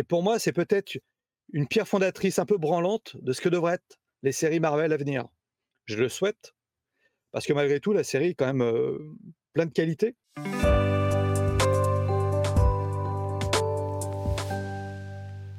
Et 0.00 0.02
pour 0.02 0.22
moi, 0.22 0.38
c'est 0.38 0.52
peut-être 0.52 0.96
une 1.52 1.66
pierre 1.66 1.86
fondatrice 1.86 2.38
un 2.38 2.46
peu 2.46 2.56
branlante 2.56 3.18
de 3.20 3.34
ce 3.34 3.42
que 3.42 3.50
devraient 3.50 3.74
être 3.74 4.00
les 4.22 4.32
séries 4.32 4.58
Marvel 4.58 4.94
à 4.94 4.96
venir. 4.96 5.28
Je 5.84 5.98
le 5.98 6.08
souhaite, 6.08 6.54
parce 7.32 7.44
que 7.44 7.52
malgré 7.52 7.80
tout, 7.80 7.92
la 7.92 8.02
série 8.02 8.28
est 8.28 8.34
quand 8.34 8.46
même 8.46 8.62
euh, 8.62 8.98
plein 9.52 9.66
de 9.66 9.72
qualités. 9.72 10.16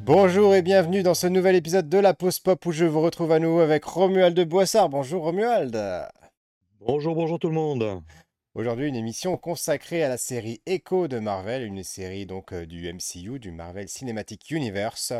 Bonjour 0.01 0.55
et 0.55 0.63
bienvenue 0.63 1.03
dans 1.03 1.13
ce 1.13 1.28
nouvel 1.28 1.55
épisode 1.55 1.87
de 1.87 1.99
la 1.99 2.15
Pause 2.15 2.39
Pop 2.39 2.65
où 2.65 2.71
je 2.71 2.85
vous 2.85 3.01
retrouve 3.01 3.33
à 3.33 3.37
nouveau 3.37 3.60
avec 3.60 3.85
Romuald 3.85 4.35
de 4.35 4.44
Boissard. 4.44 4.89
Bonjour 4.89 5.21
Romuald. 5.21 5.79
Bonjour, 6.79 7.13
bonjour 7.13 7.37
tout 7.37 7.49
le 7.49 7.53
monde. 7.53 8.01
Aujourd'hui, 8.54 8.90
une 8.90 8.97
émission 8.97 9.38
consacrée 9.38 10.04
à 10.04 10.10
la 10.10 10.17
série 10.17 10.62
Echo 10.65 11.08
de 11.08 11.20
Marvel, 11.20 11.63
une 11.63 11.86
série 11.86 12.26
donc 12.26 12.52
euh, 12.52 12.66
du 12.66 12.92
MCU, 12.92 13.40
du 13.40 13.49
Marvel 13.49 13.88
Cinematic 13.88 14.52
Universe. 14.52 15.13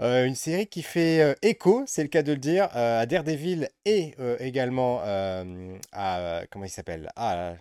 Euh, 0.00 0.24
une 0.24 0.36
série 0.36 0.68
qui 0.68 0.82
fait 0.82 1.22
euh, 1.22 1.34
écho, 1.42 1.82
c'est 1.88 2.02
le 2.02 2.08
cas 2.08 2.22
de 2.22 2.30
le 2.30 2.38
dire, 2.38 2.68
à 2.70 3.04
Daredevil 3.06 3.68
et 3.84 4.14
également 4.38 5.00
à 5.02 6.44
comment 6.52 6.64
il 6.64 6.70
s'appelle? 6.70 7.10
Ah, 7.16 7.54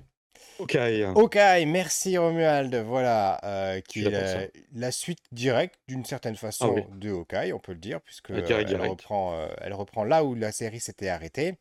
Ok. 0.59 0.77
Ok, 1.15 1.35
merci 1.65 2.19
Romuald. 2.19 2.75
Voilà, 2.75 3.81
qui 3.87 4.05
est 4.05 4.51
la, 4.75 4.91
suite 4.91 5.23
directe 5.31 5.79
d'une 5.87 6.05
certaine 6.05 6.35
ah 6.35 6.41
façon 6.41 6.75
de 6.93 7.09
Hawkeye, 7.09 7.53
on 7.53 7.59
peut 7.59 7.73
le 7.73 7.79
dire, 7.79 8.01
puisque 8.01 8.29
elle 8.29 8.81
reprend, 8.81 9.47
elle 9.61 9.73
reprend 9.73 10.03
là 10.03 10.23
où 10.23 10.35
la 10.35 10.51
série 10.51 10.79
s'était 10.79 11.09
arrêtée 11.09 11.55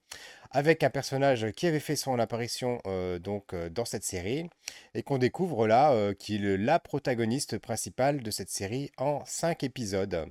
avec 0.50 0.82
un 0.82 0.90
personnage 0.90 1.50
qui 1.52 1.66
avait 1.66 1.80
fait 1.80 1.96
son 1.96 2.18
apparition 2.18 2.80
euh, 2.86 3.18
donc 3.18 3.54
euh, 3.54 3.68
dans 3.68 3.84
cette 3.84 4.04
série 4.04 4.48
et 4.94 5.02
qu'on 5.02 5.18
découvre 5.18 5.66
là, 5.66 5.92
euh, 5.92 6.12
qui 6.14 6.36
est 6.36 6.56
la 6.56 6.78
protagoniste 6.78 7.58
principale 7.58 8.22
de 8.22 8.30
cette 8.30 8.50
série 8.50 8.90
en 8.98 9.24
cinq 9.26 9.62
épisodes. 9.62 10.26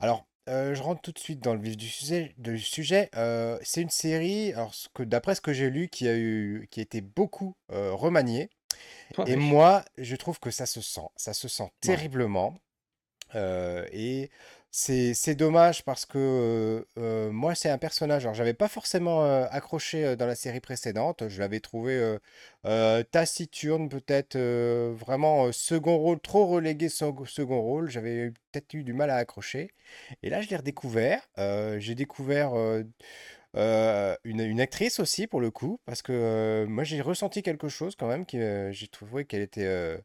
Alors, 0.00 0.24
je 0.46 0.80
rentre 0.80 1.02
tout 1.02 1.12
de 1.12 1.18
suite 1.18 1.40
dans 1.40 1.52
le 1.52 1.60
vif 1.60 1.76
du 1.76 1.88
sujet. 1.88 2.34
sujet. 2.56 3.10
c'est 3.62 3.82
une 3.82 3.90
série, 3.90 4.54
alors 4.54 4.72
que 4.94 5.02
d'après 5.02 5.34
ce 5.34 5.42
que 5.42 5.52
j'ai 5.52 5.68
lu, 5.68 5.88
qui 5.88 6.08
a 6.08 6.16
eu, 6.16 6.68
qui 6.70 6.80
a 6.80 6.82
été 6.82 7.02
beaucoup 7.02 7.54
remaniée. 7.68 8.48
et 9.26 9.36
moi, 9.36 9.84
je 9.98 10.16
trouve 10.16 10.40
que 10.40 10.50
ça 10.50 10.64
se 10.64 10.80
sent, 10.80 11.06
ça 11.16 11.34
se 11.34 11.48
sent 11.48 11.70
terriblement. 11.82 12.56
et 13.34 14.30
c'est 14.70 15.34
dommage 15.34 15.84
parce 15.84 16.04
que 16.06 16.86
moi, 17.30 17.54
c'est 17.54 17.70
un 17.70 17.78
personnage. 17.78 18.24
Alors, 18.24 18.34
j'avais 18.34 18.54
pas 18.54 18.68
forcément 18.68 19.24
accroché 19.46 20.16
dans 20.16 20.26
la 20.26 20.34
série 20.34 20.60
précédente. 20.60 21.28
Je 21.28 21.40
l'avais 21.40 21.60
trouvé 21.60 22.16
taciturne, 23.10 23.88
peut-être 23.88 24.36
vraiment 24.92 25.50
second 25.52 25.96
rôle, 25.96 26.20
trop 26.20 26.46
relégué 26.46 26.88
second 26.88 27.60
rôle. 27.60 27.90
J'avais 27.90 28.30
peut-être 28.52 28.74
eu 28.74 28.84
du 28.84 28.92
mal 28.92 29.10
à 29.10 29.16
accrocher. 29.16 29.72
Et 30.22 30.30
là, 30.30 30.40
je 30.42 30.48
l'ai 30.48 30.56
redécouvert. 30.56 31.22
j'ai 31.78 31.94
découvert 31.94 32.52
une, 33.54 34.40
une 34.40 34.60
actrice 34.60 35.00
aussi, 35.00 35.26
pour 35.26 35.40
le 35.40 35.50
coup, 35.50 35.80
parce 35.86 36.02
que 36.02 36.66
moi, 36.68 36.84
j'ai 36.84 37.00
ressenti 37.00 37.42
quelque 37.42 37.68
chose 37.68 37.96
quand 37.96 38.06
même. 38.08 38.24
j'ai 38.72 38.88
trouvé 38.88 39.24
qu'elle 39.24 39.42
était 39.42 39.98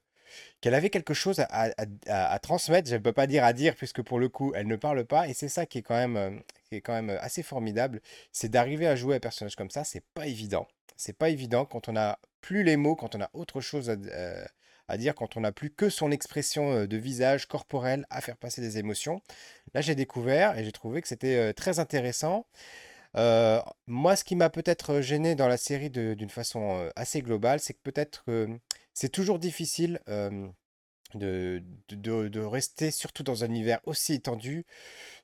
qu'elle 0.62 0.74
avait 0.74 0.90
quelque 0.90 1.14
chose 1.14 1.44
à, 1.50 2.40
transmettre. 2.40 2.90
Je 2.90 2.96
ne 2.96 3.02
peux 3.02 3.14
pas 3.14 3.28
dire 3.28 3.44
à 3.44 3.54
dire, 3.54 3.76
puisque 3.76 4.02
pour 4.02 4.20
le 4.20 4.30
coup, 4.30 4.54
elle 4.56 4.68
ne 4.68 4.76
parle 4.76 5.06
pas. 5.06 5.28
Et 5.28 5.34
c'est 5.34 5.50
ça 5.50 5.66
qui 5.66 5.80
est 5.80 5.82
quand 5.82 5.96
même, 5.96 6.18
euh, 6.18 6.32
qui 6.66 6.76
est 6.76 6.82
quand 6.82 6.94
même 6.94 7.18
assez 7.22 7.44
formidable. 7.44 8.02
C'est 8.32 8.50
d'arriver 8.50 8.88
à 8.88 8.96
jouer 8.96 9.16
un 9.16 9.20
personnage 9.20 9.56
comme 9.56 9.70
ça. 9.70 9.84
C'est 9.84 10.04
pas 10.14 10.28
évident. 10.28 10.68
C'est 10.98 11.18
pas 11.18 11.30
évident 11.30 11.66
quand 11.66 11.90
on 11.90 11.96
a 11.96 12.20
plus 12.42 12.64
les 12.64 12.78
mots, 12.78 12.96
quand 12.96 13.16
on 13.16 13.22
a 13.22 13.30
autre 13.34 13.62
chose 13.62 13.90
à, 13.90 13.94
euh, 13.94 14.46
dire, 14.98 15.16
quand 15.16 15.38
on 15.38 15.42
n'a 15.42 15.52
plus 15.52 15.70
que 15.72 15.90
son 15.90 16.12
expression 16.12 16.72
euh, 16.72 16.88
de 16.88 16.98
visage 16.98 17.48
corporel 17.48 18.06
à 18.10 18.22
faire 18.22 18.38
passer 18.38 18.62
des 18.62 18.78
émotions. 18.78 19.22
Là, 19.74 19.82
j'ai 19.82 19.96
découvert 19.96 20.58
et 20.58 20.64
j'ai 20.64 20.72
trouvé 20.72 21.02
que 21.02 21.08
c'était 21.08 21.54
très 21.54 21.80
intéressant. 21.80 22.46
Moi, 23.16 24.16
ce 24.16 24.24
qui 24.24 24.36
m'a 24.36 24.50
peut-être 24.50 25.02
gêné 25.02 25.36
dans 25.36 25.48
la 25.48 25.58
série 25.58 25.90
d'une 25.90 26.30
façon 26.30 26.90
assez 26.96 27.22
globale, 27.22 27.60
c'est 27.60 27.74
que 27.74 27.82
peut-être 27.84 28.24
que 28.26 28.48
c'est 28.94 29.10
toujours 29.10 29.40
difficile 29.40 30.00
de, 31.16 31.64
de, 31.90 32.40
rester, 32.40 32.92
surtout 32.92 33.24
dans 33.24 33.44
un 33.44 33.48
univers 33.48 33.80
aussi 33.86 34.14
étendu, 34.14 34.66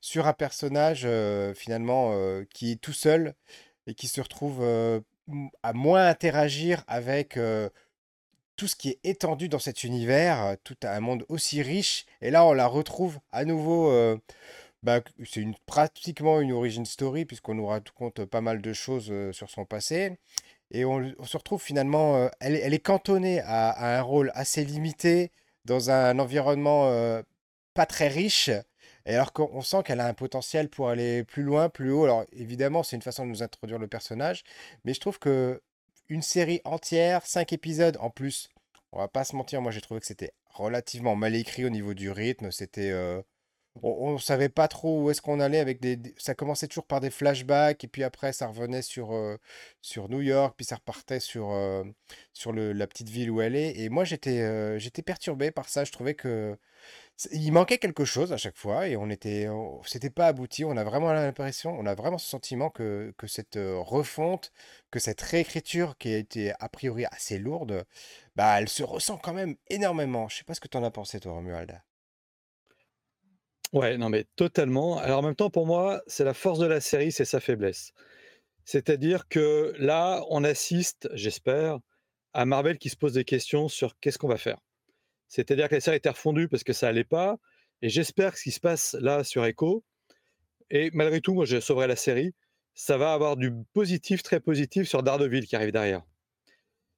sur 0.02 0.28
un 0.28 0.34
personnage 0.34 1.08
finalement 1.56 2.14
qui 2.54 2.72
est 2.74 2.82
tout 2.82 2.94
seul 2.94 3.34
et 3.88 3.94
qui 3.96 4.08
se 4.08 4.22
retrouve 4.22 4.64
à 5.64 5.74
moins 5.74 6.08
interagir 6.08 6.84
avec 6.88 7.40
tout 8.56 8.68
ce 8.68 8.76
qui 8.76 8.90
est 8.90 9.00
étendu 9.04 9.48
dans 9.48 9.60
cet 9.60 9.84
univers, 9.84 10.58
tout 10.64 10.76
un 10.84 11.00
monde 11.00 11.26
aussi 11.30 11.62
riche. 11.62 12.06
Et 12.22 12.30
là, 12.30 12.46
on 12.46 12.54
la 12.54 12.68
retrouve 12.68 13.20
à 13.32 13.46
nouveau. 13.46 14.20
Bah, 14.84 15.02
c'est 15.26 15.42
une, 15.42 15.56
pratiquement 15.66 16.40
une 16.42 16.54
origin 16.54 16.86
story, 16.86 17.26
puisqu'on 17.26 17.56
nous 17.56 17.66
raconte 17.66 18.26
pas 18.26 18.42
mal 18.42 18.62
de 18.62 18.74
choses 18.74 19.14
sur 19.32 19.50
son 19.50 19.66
passé. 19.66 20.18
Et 20.72 20.86
on, 20.86 21.14
se 21.26 21.38
retrouve 21.38 21.62
finalement, 21.62 22.30
elle, 22.40 22.74
est 22.74 22.80
cantonnée 22.80 23.42
à, 23.42 24.00
un 24.00 24.02
rôle 24.02 24.32
assez 24.36 24.64
limité 24.64 25.32
dans 25.66 25.90
un 25.90 26.18
environnement 26.20 27.22
pas 27.74 27.86
très 27.86 28.08
riche. 28.08 28.50
Et 29.06 29.16
alors 29.16 29.34
qu'on 29.34 29.62
sent 29.62 29.84
qu'elle 29.84 30.02
a 30.02 30.08
un 30.08 30.14
potentiel 30.14 30.70
pour 30.70 30.90
aller 30.90 31.24
plus 31.24 31.44
loin, 31.44 31.70
plus 31.70 31.92
haut. 31.92 32.04
Alors 32.04 32.26
évidemment, 32.34 32.84
c'est 32.84 32.96
une 32.96 33.02
façon 33.02 33.26
de 33.26 33.30
nous 33.30 33.44
introduire 33.44 33.80
le 33.80 33.88
personnage. 33.88 34.44
Mais 34.86 34.94
je 34.94 35.00
trouve 35.00 35.20
que 35.20 35.62
une 36.10 36.22
série 36.22 36.62
entière, 36.66 37.26
cinq 37.26 37.54
épisodes 37.54 37.98
en 38.02 38.10
plus, 38.10 38.50
on 38.92 39.00
va 39.00 39.08
pas 39.08 39.24
se 39.24 39.36
mentir, 39.36 39.62
moi 39.62 39.72
j'ai 39.72 39.82
trouvé 39.82 40.00
que 40.00 40.08
c'était 40.08 40.34
relativement 40.46 41.16
mal 41.16 41.36
écrit 41.36 41.66
au 41.66 41.70
niveau 41.70 41.94
du 41.94 42.12
rythme. 42.12 42.52
C'était. 42.52 42.92
On, 43.84 44.14
ne 44.14 44.18
savait 44.18 44.50
pas 44.50 44.68
trop 44.68 45.04
où 45.04 45.10
est-ce 45.10 45.22
qu'on 45.22 45.40
allait 45.40 45.60
avec 45.60 45.80
des, 45.80 46.00
ça 46.18 46.36
commençait 46.36 46.68
toujours 46.68 46.86
par 46.86 47.00
des 47.02 47.10
flashbacks 47.10 47.84
et 47.84 47.88
puis 47.88 48.04
après 48.04 48.34
ça 48.34 48.48
revenait 48.48 48.82
sur 48.82 49.14
euh, 49.14 49.38
sur 49.82 50.10
New 50.10 50.22
York 50.22 50.56
puis 50.58 50.66
ça 50.66 50.76
repartait 50.76 51.20
sur 51.20 51.52
euh, 51.52 51.84
sur 52.34 52.52
le, 52.52 52.74
la 52.74 52.88
petite 52.88 53.10
ville 53.10 53.32
où 53.32 53.42
elle 53.42 53.56
est. 53.56 53.78
Et 53.80 53.90
moi 53.90 54.04
j'étais 54.04 54.40
euh, 54.42 54.80
j'étais 54.80 55.02
perturbé 55.02 55.52
par 55.52 55.70
ça. 55.70 55.84
Je 55.84 55.92
trouvais 55.92 56.16
que 56.16 56.58
il 57.32 57.52
manquait 57.52 57.78
quelque 57.78 58.06
chose 58.06 58.32
à 58.34 58.38
chaque 58.38 58.58
fois 58.58 58.88
et 58.88 58.96
on 58.98 59.10
était 59.10 59.48
c'était 59.86 60.10
pas 60.10 60.28
abouti. 60.28 60.66
On 60.66 60.78
a 60.78 60.84
vraiment 60.84 61.12
l'impression 61.14 61.72
on 61.78 61.86
a 61.86 61.96
vraiment 61.96 62.18
ce 62.18 62.30
sentiment 62.30 62.70
que, 62.70 63.14
que 63.18 63.28
cette 63.28 63.58
refonte 63.58 64.52
que 64.92 65.00
cette 65.00 65.22
réécriture 65.22 65.98
qui 65.98 66.14
a 66.14 66.18
été 66.18 66.54
a 66.60 66.70
priori 66.70 67.06
assez 67.12 67.38
lourde 67.40 67.86
bah 68.36 68.60
elle 68.60 68.70
se 68.70 68.84
ressent 68.84 69.18
quand 69.18 69.34
même 69.34 69.56
énormément. 69.70 70.30
Je 70.30 70.38
sais 70.38 70.44
pas 70.46 70.54
ce 70.54 70.62
que 70.62 70.68
tu 70.68 70.78
en 70.78 70.84
as 70.84 70.92
pensé 70.92 71.20
toi 71.20 71.34
Romuald 71.34 71.82
Ouais, 73.72 73.98
non, 73.98 74.10
mais 74.10 74.26
totalement. 74.36 74.98
Alors 74.98 75.20
en 75.20 75.22
même 75.22 75.36
temps, 75.36 75.50
pour 75.50 75.68
moi, 75.68 76.02
c'est 76.08 76.24
la 76.24 76.34
force 76.34 76.60
de 76.60 76.66
la 76.66 76.82
série, 76.82 77.12
c'est 77.12 77.26
sa 77.26 77.40
faiblesse. 77.40 77.92
C'est-à-dire 78.66 79.28
que 79.28 79.74
là, 79.78 80.24
on 80.30 80.44
assiste, 80.44 81.10
j'espère, 81.14 81.80
à 82.34 82.46
Marvel 82.46 82.78
qui 82.78 82.90
se 82.90 82.96
pose 82.98 83.14
des 83.14 83.26
questions 83.26 83.68
sur 83.68 84.00
qu'est-ce 84.00 84.18
qu'on 84.18 84.28
va 84.28 84.38
faire. 84.38 84.58
C'est-à-dire 85.28 85.70
que 85.70 85.76
la 85.76 85.82
série 85.82 85.98
était 85.98 86.10
refondue 86.10 86.48
parce 86.48 86.64
que 86.64 86.74
ça 86.74 86.88
allait 86.88 87.04
pas, 87.04 87.38
et 87.82 87.90
j'espère 87.90 88.34
que 88.34 88.40
ce 88.40 88.44
qui 88.44 88.52
se 88.52 88.60
passe 88.60 88.96
là 89.00 89.24
sur 89.24 89.46
Echo, 89.46 89.84
et 90.72 90.90
malgré 90.94 91.22
tout, 91.22 91.34
moi 91.34 91.46
je 91.46 91.60
sauverai 91.60 91.88
la 91.88 91.96
série, 91.96 92.34
ça 92.74 92.98
va 92.98 93.14
avoir 93.14 93.38
du 93.38 93.52
positif, 93.74 94.24
très 94.24 94.40
positif 94.40 94.88
sur 94.88 95.04
Daredevil 95.04 95.48
qui 95.48 95.56
arrive 95.56 95.72
derrière. 95.72 96.04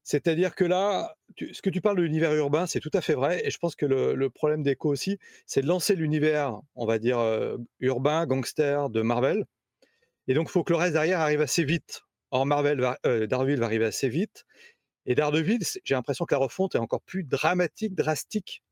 C'est-à-dire 0.04 0.56
que 0.56 0.64
là, 0.64 1.16
ce 1.52 1.62
que 1.62 1.70
tu 1.70 1.82
parles 1.82 1.98
de 1.98 2.02
l'univers 2.02 2.34
urbain, 2.34 2.66
c'est 2.66 2.80
tout 2.80 2.90
à 2.94 3.02
fait 3.02 3.14
vrai. 3.14 3.46
Et 3.46 3.52
je 3.52 3.58
pense 3.60 3.76
que 3.76 3.86
le, 3.86 4.30
problème 4.30 4.64
d'Echo 4.64 4.90
aussi, 4.90 5.20
c'est 5.46 5.62
de 5.62 5.68
lancer 5.68 5.96
l'univers, 5.96 6.60
on 6.76 6.86
va 6.86 7.00
dire, 7.00 7.20
euh, 7.20 7.58
urbain, 7.80 8.26
gangster 8.26 8.90
de 8.90 9.02
Marvel. 9.02 9.46
Et 10.28 10.34
donc, 10.34 10.48
il 10.50 10.52
faut 10.52 10.64
que 10.64 10.74
le 10.74 10.78
reste 10.78 10.94
derrière 10.94 11.20
arrive 11.20 11.42
assez 11.42 11.64
vite. 11.64 12.02
Or, 12.32 12.46
Marvel 12.46 12.80
va, 12.80 12.98
euh, 13.06 13.28
Daredevil 13.28 13.60
va 13.60 13.66
arriver 13.66 13.86
assez 13.86 14.10
vite. 14.10 14.46
Et 15.06 15.16
Daredevil, 15.16 15.60
j'ai 15.84 15.96
l'impression 15.96 16.26
que 16.26 16.34
la 16.34 16.40
refonte 16.40 16.76
est 16.76 16.80
encore 16.80 17.02
plus 17.02 17.24
dramatique, 17.24 17.96
drastique 17.96 18.64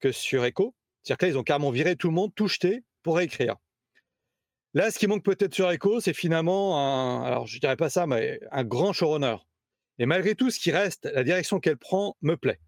que 0.00 0.12
sur 0.12 0.44
Echo. 0.44 0.74
C'est-à-dire 1.02 1.18
que 1.18 1.26
là, 1.26 1.32
ils 1.32 1.38
ont 1.38 1.42
carrément 1.42 1.70
viré 1.70 1.96
tout 1.96 2.08
le 2.08 2.14
monde, 2.14 2.32
tout 2.34 2.48
jeté 2.48 2.84
pour 3.02 3.16
réécrire. 3.16 3.56
Là, 4.74 4.90
ce 4.90 4.98
qui 4.98 5.06
manque 5.08 5.24
peut-être 5.24 5.54
sur 5.54 5.70
Echo, 5.70 6.00
c'est 6.00 6.12
finalement 6.12 6.78
un, 6.78 7.24
alors 7.24 7.46
je 7.46 7.58
dirais 7.58 7.76
pas 7.76 7.90
ça, 7.90 8.06
mais 8.06 8.40
un 8.52 8.64
grand 8.64 8.92
showrunner. 8.92 9.36
Et 10.00 10.06
malgré 10.06 10.34
tout, 10.34 10.50
ce 10.50 10.58
qui 10.58 10.72
reste, 10.72 11.04
la 11.04 11.22
direction 11.22 11.60
qu'elle 11.60 11.76
prend 11.76 12.16
me 12.22 12.34
plaît. 12.34 12.58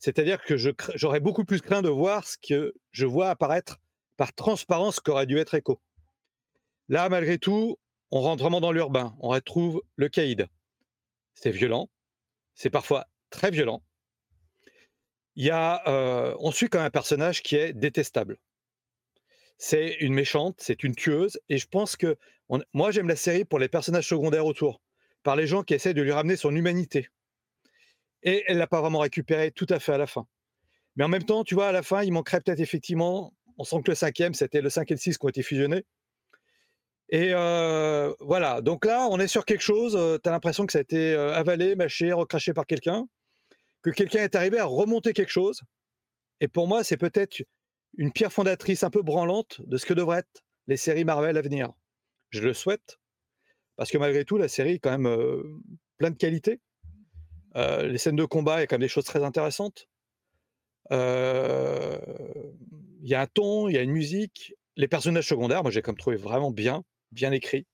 C'est-à-dire 0.00 0.42
que 0.42 0.56
j'aurais 0.56 1.20
beaucoup 1.20 1.44
plus 1.44 1.60
craint 1.60 1.82
de 1.82 1.88
voir 1.88 2.26
ce 2.26 2.36
que 2.36 2.74
je 2.90 3.06
vois 3.06 3.30
apparaître 3.30 3.78
par 4.16 4.34
transparence 4.34 4.98
qu'aurait 4.98 5.26
dû 5.26 5.38
être 5.38 5.54
Echo. 5.54 5.80
Là, 6.88 7.08
malgré 7.08 7.38
tout, 7.38 7.78
on 8.10 8.20
rentre 8.20 8.42
vraiment 8.42 8.60
dans 8.60 8.72
l'urbain. 8.72 9.16
On 9.20 9.28
retrouve 9.28 9.82
le 9.94 10.08
caïd. 10.08 10.48
C'est 11.34 11.52
violent. 11.52 11.88
C'est 12.54 12.70
parfois 12.70 13.06
très 13.30 13.52
violent. 13.52 13.84
Euh, 15.38 16.34
on 16.40 16.50
suit 16.50 16.68
quand 16.68 16.78
même 16.78 16.88
un 16.88 16.90
personnage 16.90 17.44
qui 17.44 17.54
est 17.54 17.72
détestable. 17.72 18.36
C'est 19.58 19.94
une 20.00 20.12
méchante, 20.12 20.56
c'est 20.58 20.82
une 20.82 20.96
tueuse, 20.96 21.38
et 21.48 21.58
je 21.58 21.68
pense 21.68 21.94
que 21.94 22.16
moi 22.72 22.90
j'aime 22.90 23.08
la 23.08 23.16
série 23.16 23.44
pour 23.44 23.60
les 23.60 23.68
personnages 23.68 24.08
secondaires 24.08 24.46
autour 24.46 24.80
par 25.28 25.36
les 25.36 25.46
gens 25.46 25.62
qui 25.62 25.74
essaient 25.74 25.92
de 25.92 26.00
lui 26.00 26.10
ramener 26.10 26.36
son 26.36 26.56
humanité. 26.56 27.10
Et 28.22 28.44
elle 28.46 28.56
l'a 28.56 28.66
pas 28.66 28.80
vraiment 28.80 29.00
récupéré 29.00 29.50
tout 29.50 29.66
à 29.68 29.78
fait 29.78 29.92
à 29.92 29.98
la 29.98 30.06
fin. 30.06 30.26
Mais 30.96 31.04
en 31.04 31.08
même 31.08 31.24
temps, 31.24 31.44
tu 31.44 31.54
vois, 31.54 31.68
à 31.68 31.72
la 31.72 31.82
fin, 31.82 32.02
il 32.02 32.14
manquerait 32.14 32.40
peut-être 32.40 32.60
effectivement, 32.60 33.34
on 33.58 33.64
sent 33.64 33.82
que 33.84 33.90
le 33.90 33.94
cinquième, 33.94 34.32
c'était 34.32 34.62
le 34.62 34.70
5 34.70 34.90
et 34.90 34.94
le 34.94 34.98
6 34.98 35.18
qui 35.18 35.26
ont 35.26 35.28
été 35.28 35.42
fusionnés. 35.42 35.84
Et 37.10 37.34
voilà, 38.20 38.62
donc 38.62 38.86
là, 38.86 39.06
on 39.10 39.20
est 39.20 39.26
sur 39.26 39.44
quelque 39.44 39.60
chose, 39.60 39.92
tu 39.92 40.28
as 40.30 40.32
l'impression 40.32 40.64
que 40.64 40.72
ça 40.72 40.78
a 40.78 40.80
été 40.80 41.12
avalé, 41.14 41.76
mâché, 41.76 42.10
recraché 42.10 42.54
par 42.54 42.64
quelqu'un, 42.64 43.06
que 43.82 43.90
quelqu'un 43.90 44.20
est 44.20 44.34
arrivé 44.34 44.58
à 44.58 44.64
remonter 44.64 45.12
quelque 45.12 45.28
chose. 45.30 45.60
Et 46.40 46.48
pour 46.48 46.68
moi, 46.68 46.84
c'est 46.84 46.96
peut-être 46.96 47.42
une 47.98 48.12
pierre 48.12 48.32
fondatrice 48.32 48.82
un 48.82 48.88
peu 48.88 49.02
branlante 49.02 49.60
de 49.66 49.76
ce 49.76 49.84
que 49.84 49.92
devraient 49.92 50.20
être 50.20 50.42
les 50.68 50.78
séries 50.78 51.04
Marvel 51.04 51.36
à 51.36 51.42
venir. 51.42 51.70
Je 52.30 52.40
le 52.40 52.54
souhaite, 52.54 52.98
parce 53.78 53.90
que 53.90 53.96
malgré 53.96 54.26
tout, 54.26 54.36
la 54.36 54.48
série 54.48 54.72
est 54.72 54.78
quand 54.78 54.96
même 54.96 55.08
plein 55.96 56.10
de 56.10 56.16
qualités. 56.16 56.60
les 57.54 57.96
scènes 57.98 58.16
de 58.16 58.24
combat, 58.26 58.58
il 58.58 58.60
y 58.60 58.62
a 58.64 58.66
quand 58.66 58.76
même 58.76 58.82
des 58.82 58.88
choses 58.88 59.04
très 59.04 59.24
intéressantes. 59.24 59.88
Il 60.90 60.96
y 63.02 63.14
a 63.14 63.20
un 63.22 63.26
ton, 63.26 63.68
il 63.68 63.74
y 63.74 63.78
a 63.78 63.82
une 63.82 63.92
musique. 63.92 64.54
Les 64.76 64.88
personnages 64.88 65.28
secondaires, 65.28 65.62
moi 65.62 65.70
j'ai 65.70 65.80
comme 65.80 65.96
trouvé 65.96 66.16
vraiment 66.16 66.50
bien, 66.50 66.84
bien 67.12 67.32
écrit. 67.32 67.66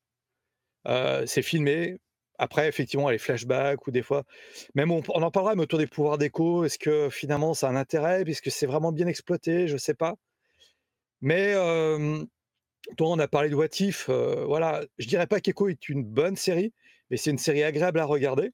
c'est 0.86 1.42
filmé. 1.42 1.98
Après, 2.38 2.68
effectivement, 2.68 3.10
les 3.10 3.18
flashbacks 3.18 3.86
ou 3.86 3.90
des 3.90 4.02
fois, 4.02 4.24
même 4.74 4.90
on, 4.90 5.02
en 5.08 5.30
parlera, 5.30 5.54
mais 5.54 5.62
autour 5.62 5.78
des 5.78 5.86
pouvoirs 5.86 6.18
d'écho, 6.18 6.64
est-ce 6.64 6.78
que 6.78 7.08
finalement 7.08 7.54
ça 7.54 7.68
a 7.68 7.70
un 7.70 7.76
intérêt? 7.76 8.22
Est-ce 8.26 8.42
que 8.42 8.50
c'est 8.50 8.66
vraiment 8.66 8.92
bien 8.92 9.06
exploité? 9.06 9.68
Je 9.68 9.74
ne 9.74 9.78
sais 9.78 9.94
pas. 9.94 10.16
Mais 11.20 11.54
toi, 12.96 13.08
on 13.10 13.18
a 13.18 13.28
parlé 13.28 13.48
de 13.48 13.54
What 13.54 13.80
If. 13.80 14.08
voilà, 14.08 14.84
je 14.98 15.06
dirais 15.06 15.26
pas 15.26 15.40
qu'Echo 15.40 15.68
est 15.68 15.88
une 15.88 16.04
bonne 16.04 16.36
série, 16.36 16.72
mais 17.10 17.16
c'est 17.16 17.30
une 17.30 17.38
série 17.38 17.62
agréable 17.62 17.98
à 18.00 18.04
regarder. 18.04 18.52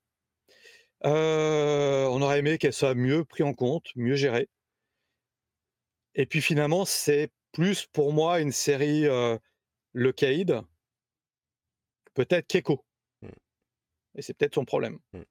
on 1.02 2.22
aurait 2.22 2.38
aimé 2.38 2.58
qu'elle 2.58 2.72
soit 2.72 2.94
mieux 2.94 3.24
prise 3.24 3.46
en 3.46 3.54
compte, 3.54 3.86
mieux 3.96 4.16
gérée. 4.16 4.48
Et 6.14 6.26
puis 6.26 6.40
finalement, 6.40 6.84
c'est 6.84 7.30
plus 7.52 7.86
pour 7.86 8.12
moi 8.12 8.40
une 8.40 8.52
série 8.52 9.04
Le 9.92 10.12
Caïd, 10.12 10.62
peut-être 12.14 12.46
qu'Echo. 12.46 12.84
Mmh. 13.22 13.28
Et 14.16 14.22
c'est 14.22 14.34
peut-être 14.34 14.54
son 14.54 14.64
problème. 14.64 14.98
Mmh. 15.12 15.22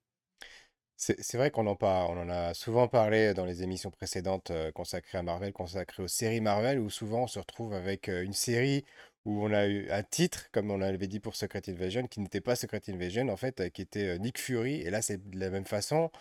C'est 1.02 1.38
vrai 1.38 1.50
qu'on 1.50 1.66
en, 1.66 1.78
on 1.82 2.22
en 2.22 2.30
a 2.30 2.54
souvent 2.54 2.90
parlé 2.90 3.34
dans 3.34 3.46
les 3.46 3.64
émissions 3.64 3.90
précédentes 3.90 4.52
consacrées 4.76 5.18
à 5.18 5.24
Marvel, 5.24 5.54
consacrées 5.54 6.04
aux 6.04 6.10
séries 6.10 6.42
Marvel, 6.42 6.78
où 6.78 6.90
souvent 6.90 7.24
on 7.24 7.28
se 7.28 7.40
retrouve 7.40 7.74
avec 7.74 8.10
une 8.10 8.34
série 8.34 8.84
où 9.24 9.46
on 9.46 9.54
a 9.54 9.66
eu 9.68 9.90
un 9.92 10.04
titre, 10.04 10.50
comme 10.52 10.70
on 10.72 10.78
l'avait 10.78 11.08
dit 11.08 11.22
pour 11.22 11.38
Secret 11.38 11.62
Invasion, 11.70 12.06
qui 12.08 12.20
n'était 12.20 12.42
pas 12.42 12.58
Secret 12.58 12.82
Invasion, 12.90 13.30
en 13.30 13.38
fait, 13.38 13.72
qui 13.72 13.82
était 13.82 14.20
Nick 14.20 14.40
Fury. 14.40 14.82
Et 14.82 14.90
là, 14.90 15.02
c'est 15.02 15.30
de 15.30 15.40
la 15.40 15.50
même 15.50 15.66
façon. 15.66 16.12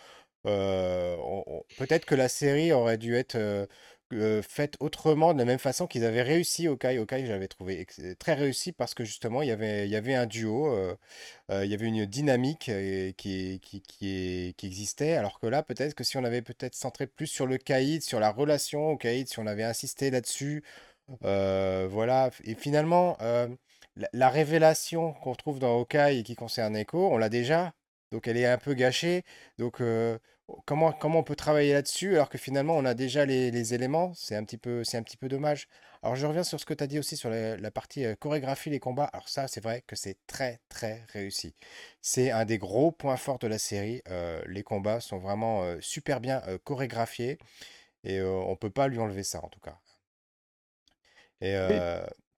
Peut-être 0.44 2.04
que 2.06 2.14
la 2.14 2.28
série 2.28 2.72
aurait 2.72 2.98
dû 2.98 3.16
être 3.16 3.36
fait 4.42 4.76
autrement, 4.80 5.34
de 5.34 5.38
la 5.38 5.44
même 5.44 5.58
façon 5.58 5.86
qu'ils 5.86 6.04
avaient 6.04 6.22
réussi 6.22 6.68
au 6.68 6.76
Kai. 6.76 6.98
Au 6.98 7.06
Kai, 7.06 7.26
j'avais 7.26 7.48
trouvé 7.48 7.86
très 8.18 8.34
réussi 8.34 8.72
parce 8.72 8.94
que 8.94 9.04
justement, 9.04 9.42
il 9.42 9.48
y 9.48 9.50
avait, 9.50 9.86
il 9.86 9.90
y 9.90 9.96
avait 9.96 10.14
un 10.14 10.26
duo, 10.26 10.72
euh, 10.72 10.96
euh, 11.50 11.64
il 11.64 11.70
y 11.70 11.74
avait 11.74 11.86
une 11.86 12.06
dynamique 12.06 12.68
euh, 12.68 13.12
qui, 13.12 13.60
qui, 13.60 13.82
qui, 13.82 14.66
existait. 14.66 15.14
Alors 15.14 15.40
que 15.40 15.46
là, 15.46 15.62
peut-être 15.62 15.94
que 15.94 16.04
si 16.04 16.16
on 16.16 16.24
avait 16.24 16.42
peut-être 16.42 16.74
centré 16.74 17.06
plus 17.06 17.26
sur 17.26 17.46
le 17.46 17.58
Kaïd, 17.58 18.02
sur 18.02 18.20
la 18.20 18.30
relation 18.30 18.90
au 18.90 18.96
Kaïd, 18.96 19.28
si 19.28 19.38
on 19.38 19.46
avait 19.46 19.64
insisté 19.64 20.10
là-dessus, 20.10 20.62
voilà. 21.22 22.30
Et 22.44 22.54
finalement, 22.54 23.16
la, 24.12 24.28
révélation 24.30 25.12
qu'on 25.14 25.34
trouve 25.34 25.58
dans 25.58 25.78
Hawkeye 25.78 26.18
et 26.20 26.22
qui 26.22 26.34
concerne 26.34 26.76
Echo, 26.76 27.08
on 27.12 27.18
l'a 27.18 27.28
déjà. 27.28 27.72
Donc 28.12 28.26
elle 28.28 28.36
est 28.38 28.46
un 28.46 28.58
peu 28.58 28.74
gâchée. 28.74 29.24
Donc 29.58 29.80
Comment, 30.64 30.92
comment 30.92 31.18
on 31.18 31.22
peut 31.22 31.36
travailler 31.36 31.74
là-dessus 31.74 32.14
alors 32.14 32.30
que 32.30 32.38
finalement 32.38 32.74
on 32.76 32.86
a 32.86 32.94
déjà 32.94 33.26
les, 33.26 33.74
éléments 33.74 34.14
C'est 34.14 34.34
un, 34.34 34.44
petit 34.44 34.56
peu, 34.56 34.82
c'est 34.82 34.96
un 34.96 35.02
petit 35.02 35.18
peu 35.18 35.28
dommage. 35.28 35.68
Alors 36.02 36.16
je 36.16 36.26
reviens 36.26 36.42
sur 36.42 36.58
ce 36.58 36.64
que 36.64 36.72
tu 36.72 36.82
as 36.82 36.86
dit 36.86 36.98
aussi 36.98 37.18
sur 37.18 37.28
la, 37.28 37.70
partie 37.70 38.06
euh, 38.06 38.14
chorégraphie, 38.14 38.70
les 38.70 38.80
combats. 38.80 39.04
Alors 39.12 39.28
ça, 39.28 39.46
c'est 39.46 39.60
vrai 39.60 39.82
que 39.86 39.94
c'est 39.94 40.16
très 40.26 40.60
très 40.70 41.04
réussi. 41.12 41.54
C'est 42.00 42.30
un 42.30 42.46
des 42.46 42.56
gros 42.56 42.92
points 42.92 43.18
forts 43.18 43.38
de 43.38 43.46
la 43.46 43.58
série. 43.58 44.00
Euh, 44.08 44.42
les 44.46 44.62
combats 44.62 45.00
sont 45.00 45.18
vraiment 45.18 45.64
euh, 45.64 45.76
super 45.82 46.20
bien 46.20 46.42
chorégraphiés 46.64 47.38
et 48.04 48.22
on 48.22 48.56
peut 48.56 48.70
pas 48.70 48.88
lui 48.88 48.98
enlever 48.98 49.24
ça 49.24 49.44
en 49.44 49.48
tout 49.48 49.60
cas. 49.60 49.78
Et 51.42 51.56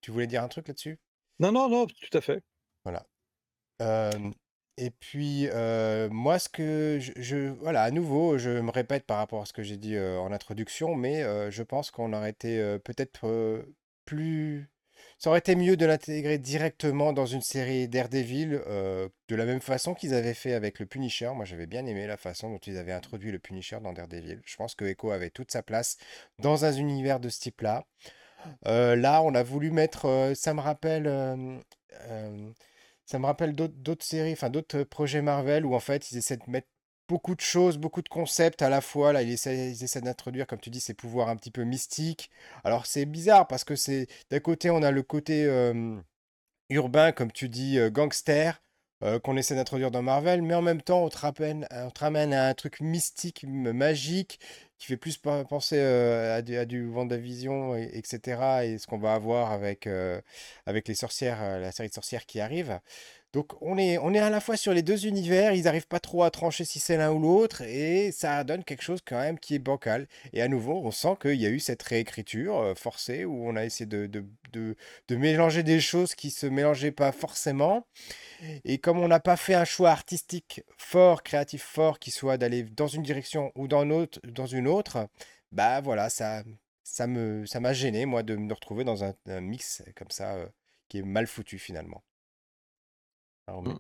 tu 0.01 0.11
voulais 0.11 0.27
dire 0.27 0.43
un 0.43 0.49
truc 0.49 0.67
là-dessus? 0.69 0.99
Non, 1.39 1.53
non, 1.53 1.69
non, 1.69 1.87
tout 1.87 2.19
à 2.19 2.21
fait. 2.21 2.43
Voilà. 2.85 3.07
Et 4.83 4.91
puis, 4.91 5.47
moi, 6.11 6.39
ce 6.39 6.49
que 6.49 6.99
je, 7.01 7.51
voilà, 7.61 7.83
à 7.83 7.91
nouveau, 7.91 8.39
je 8.39 8.49
me 8.49 8.71
répète 8.71 9.05
par 9.05 9.19
rapport 9.19 9.43
à 9.43 9.47
ce 9.47 9.53
que 9.53 9.63
j'ai 9.63 9.77
dit 9.77 9.99
en 9.99 10.33
introduction, 10.33 10.95
mais 10.95 11.23
je 11.51 11.63
pense 11.63 11.91
qu'on 11.91 12.15
aurait 12.15 12.31
été 12.31 12.79
peut-être 12.83 13.63
plus. 14.07 14.71
Ça 15.19 15.29
aurait 15.29 15.41
été 15.41 15.55
mieux 15.55 15.77
de 15.77 15.85
l'intégrer 15.85 16.39
directement 16.39 17.13
dans 17.13 17.27
une 17.27 17.43
série 17.43 17.89
Daredevil, 17.89 18.53
de 18.53 19.37
la 19.37 19.45
même 19.45 19.61
façon 19.61 19.93
qu'ils 19.93 20.15
avaient 20.15 20.33
fait 20.33 20.55
avec 20.55 20.81
le 20.81 20.87
Punisher. 20.87 21.31
Moi, 21.35 21.45
j'avais 21.45 21.67
bien 21.67 21.85
aimé 21.85 22.07
la 22.07 22.17
façon 22.17 22.51
dont 22.51 22.59
ils 22.59 22.79
avaient 22.79 22.93
introduit 22.93 23.33
le 23.33 23.39
Punisher 23.39 23.81
dans 23.83 23.93
Daredevil. 23.93 24.41
Je 24.47 24.57
pense 24.57 24.75
que 24.75 24.87
Echo 24.87 25.11
avait 25.11 25.29
toute 25.29 25.51
sa 25.51 25.63
place 25.63 25.99
dans 26.39 26.65
un 26.65 26.73
univers 26.73 27.21
de 27.21 27.29
ce 27.29 27.39
type-là. 27.41 27.85
là, 28.65 29.21
on 29.21 29.35
a 29.35 29.43
voulu 29.43 29.71
mettre, 29.71 30.33
ça 30.35 30.55
me 30.55 30.61
rappelle. 30.61 31.61
Ça 33.11 33.19
me 33.19 33.27
rappelle 33.27 33.57
d'autres 33.57 34.05
séries, 34.05 34.35
enfin 34.35 34.51
d'autres 34.51 34.85
projets 34.85 35.21
Marvel 35.21 35.67
où 35.67 35.75
en 35.75 35.81
fait 35.81 36.13
ils 36.13 36.19
essaient 36.19 36.37
de 36.37 36.45
mettre 36.47 36.69
beaucoup 37.09 37.35
de 37.35 37.41
choses, 37.41 37.77
beaucoup 37.77 38.03
de 38.03 38.09
concepts 38.09 38.63
à 38.63 38.69
la 38.69 38.81
fois. 38.81 39.13
Là, 39.13 39.23
ils 39.23 39.33
essaient, 39.33 40.01
d'introduire, 40.01 40.47
comme 40.47 40.61
tu 40.61 40.71
dis, 40.71 40.79
ces 40.79 40.95
pouvoirs 40.95 41.29
un 41.29 41.35
petit 41.35 41.51
peu 41.51 41.65
mystiques. 41.65 42.31
Alors 42.63 42.87
c'est 42.87 43.07
bizarre 43.07 43.49
parce 43.49 43.65
que 43.65 43.75
c'est 43.75 44.07
d'un 44.31 44.39
côté 44.39 44.71
on 44.71 44.81
a 44.85 44.93
le 44.93 45.03
côté 45.03 45.43
urbain, 46.69 47.11
comme 47.11 47.33
tu 47.33 47.49
dis, 47.49 47.81
gangster. 47.91 48.63
Qu'on 49.23 49.37
essaie 49.37 49.55
d'introduire 49.55 49.91
dans 49.91 50.03
Marvel, 50.03 50.43
mais 50.43 50.55
en 50.55 50.63
même 50.63 50.83
temps, 50.83 51.05
on 51.05 51.09
te, 51.09 51.19
ramène, 51.19 51.67
on 51.71 52.33
à 52.33 52.49
un 52.49 52.55
truc 52.55 52.81
mystique, 52.81 53.45
magique, 53.49 54.41
qui 54.79 54.87
fait 54.87 54.97
plus 54.97 55.19
penser 55.19 55.81
à, 55.81 56.43
du, 56.43 56.57
à 56.57 56.65
du 56.65 56.89
Vendavision, 56.89 57.77
etc. 57.77 58.65
Et 58.65 58.79
ce 58.79 58.87
qu'on 58.87 58.99
va 58.99 59.15
avoir 59.15 59.53
avec, 59.53 59.89
avec 60.67 60.89
les 60.89 60.95
sorcières, 60.95 61.61
la 61.61 61.73
série 61.73 61.89
de 61.89 61.95
sorcières 61.95 62.27
qui 62.27 62.41
arrive. 62.41 62.79
Donc 63.33 63.53
on 63.63 63.79
est, 63.79 63.97
à 64.19 64.31
la 64.31 64.41
fois 64.41 64.57
sur 64.57 64.73
les 64.73 64.83
deux 64.83 65.07
univers, 65.07 65.53
ils 65.53 65.65
n'arrivent 65.65 65.87
pas 65.87 66.01
trop 66.01 66.25
à 66.25 66.33
trancher 66.33 66.65
si 66.65 66.81
c'est 66.81 66.97
l'un 66.97 67.13
ou 67.13 67.21
l'autre, 67.21 67.63
et 67.63 68.11
ça 68.11 68.43
donne 68.43 68.65
quelque 68.65 68.83
chose 68.83 69.01
quand 69.05 69.19
même 69.19 69.39
qui 69.39 69.55
est 69.55 69.61
bancal. 69.61 70.09
Et 70.33 70.43
à 70.43 70.49
nouveau, 70.49 70.81
on 70.85 70.91
sent 70.91 71.17
qu'il 71.21 71.41
y 71.41 71.47
a 71.47 71.51
eu 71.51 71.61
cette 71.61 71.83
réécriture 71.83 72.75
forcée, 72.77 73.25
où 73.25 73.49
on 73.49 73.55
a 73.55 73.65
essayé 73.65 73.87
de, 73.87 74.25
mélanger 75.11 75.63
des 75.63 75.81
choses 75.81 76.17
qui 76.17 76.31
se 76.31 76.47
mélangeaient 76.47 76.91
pas 76.91 77.13
forcément. 77.13 77.87
Et 78.65 78.79
comme 78.79 78.99
on 78.99 79.09
n'a 79.09 79.21
pas 79.21 79.37
fait 79.37 79.55
un 79.55 79.65
choix 79.65 79.91
artistique 79.91 80.63
fort, 80.77 81.23
créatif 81.23 81.63
fort, 81.63 82.01
qui 82.01 82.11
soit 82.11 82.37
d'aller 82.37 82.65
dans 82.65 82.89
une 82.89 83.03
direction 83.03 83.53
ou 83.55 83.69
dans, 83.69 83.85
une 83.85 84.69
autre, 84.69 85.09
bah 85.53 85.81
voilà, 85.81 86.11
ça, 86.11 86.43
ça 86.83 87.07
m'a 87.07 87.73
gêné, 87.73 88.07
moi, 88.07 88.25
de 88.25 88.35
me 88.37 88.53
retrouver 88.53 88.83
dans 88.85 89.05
un, 89.05 89.15
mix 89.41 89.83
comme 89.95 90.11
ça, 90.11 90.35
euh, 90.35 90.49
qui 90.89 90.99
est 90.99 91.03
mal 91.03 91.29
foutu 91.29 91.59
finalement. 91.59 92.03
Mmh. 93.53 93.79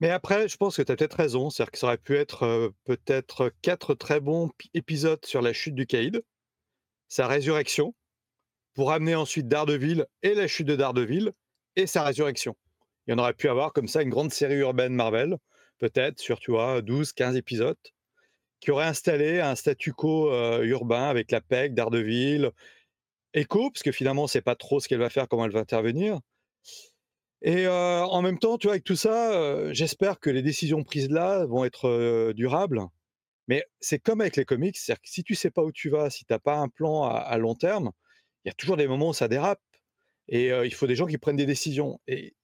mais... 0.00 0.10
après, 0.10 0.48
je 0.48 0.56
pense 0.56 0.76
que 0.76 0.82
tu 0.82 0.92
as 0.92 0.96
peut-être 0.96 1.14
raison, 1.14 1.50
c'est-à-dire 1.50 1.72
que 1.72 1.78
ça 1.78 1.86
aurait 1.86 1.98
pu 1.98 2.16
être 2.16 2.42
euh, 2.44 2.68
peut-être 2.84 3.52
quatre 3.62 3.94
très 3.94 4.20
bons 4.20 4.50
épisodes 4.74 5.24
sur 5.24 5.42
la 5.42 5.52
chute 5.52 5.74
du 5.74 5.86
Caïd, 5.86 6.22
sa 7.08 7.26
résurrection, 7.26 7.94
pour 8.74 8.92
amener 8.92 9.14
ensuite 9.14 9.48
Daredevil 9.48 10.06
et 10.22 10.34
la 10.34 10.46
chute 10.46 10.66
de 10.66 10.76
Daredevil 10.76 11.32
et 11.76 11.86
sa 11.86 12.04
résurrection. 12.04 12.56
Il 13.06 13.12
y 13.12 13.14
en 13.14 13.18
aurait 13.18 13.34
pu 13.34 13.48
avoir 13.48 13.72
comme 13.72 13.88
ça 13.88 14.02
une 14.02 14.10
grande 14.10 14.32
série 14.32 14.56
urbaine 14.56 14.94
Marvel, 14.94 15.36
peut-être 15.78 16.18
sur, 16.18 16.38
tu 16.40 16.50
vois, 16.50 16.82
12, 16.82 17.12
15 17.12 17.36
épisodes, 17.36 17.76
qui 18.60 18.70
aurait 18.70 18.86
installé 18.86 19.40
un 19.40 19.54
statu 19.54 19.92
quo 19.92 20.30
euh, 20.30 20.62
urbain 20.64 21.08
avec 21.08 21.30
la 21.30 21.40
PEC, 21.40 21.74
Daredevil, 21.74 22.50
Echo, 23.32 23.70
parce 23.70 23.82
que 23.82 23.92
finalement, 23.92 24.22
on 24.22 24.24
ne 24.24 24.30
sait 24.30 24.42
pas 24.42 24.56
trop 24.56 24.80
ce 24.80 24.88
qu'elle 24.88 24.98
va 24.98 25.10
faire, 25.10 25.28
comment 25.28 25.44
elle 25.44 25.52
va 25.52 25.60
intervenir. 25.60 26.18
Et 27.42 27.66
euh, 27.66 28.04
en 28.04 28.22
même 28.22 28.38
temps, 28.38 28.58
tu 28.58 28.66
vois, 28.66 28.74
avec 28.74 28.84
tout 28.84 28.96
ça, 28.96 29.32
euh, 29.32 29.72
j'espère 29.72 30.20
que 30.20 30.30
les 30.30 30.42
décisions 30.42 30.84
prises 30.84 31.10
là 31.10 31.44
vont 31.46 31.64
être 31.64 32.32
durables. 32.32 32.82
Mais 33.48 33.64
c'est 33.80 33.98
comme 33.98 34.20
avec 34.20 34.36
les 34.36 34.44
comics, 34.44 34.76
c'est-à-dire 34.76 35.02
que 35.02 35.08
si 35.08 35.22
tu 35.22 35.34
sais 35.34 35.50
pas 35.50 35.62
où 35.62 35.72
tu 35.72 35.90
vas, 35.90 36.10
si 36.10 36.24
tu 36.24 36.32
n'as 36.32 36.38
pas 36.38 36.56
un 36.56 36.68
plan 36.68 37.04
à, 37.04 37.36
long 37.38 37.54
terme, 37.54 37.92
il 38.44 38.48
y 38.48 38.50
a 38.50 38.54
toujours 38.54 38.76
des 38.76 38.88
moments 38.88 39.10
où 39.10 39.14
ça 39.14 39.28
dérape. 39.28 39.60
Et 40.28 40.48
il 40.48 40.74
faut 40.74 40.88
des 40.88 40.96
gens 40.96 41.06
qui 41.06 41.18
prennent 41.18 41.36
des 41.36 41.46
décisions. 41.46 42.00
Et 42.08 42.34